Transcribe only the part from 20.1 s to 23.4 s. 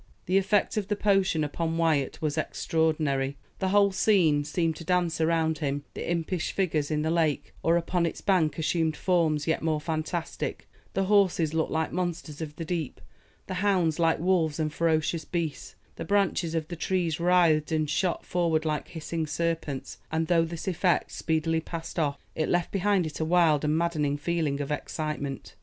and though this effect speedily passed off, it left behind it a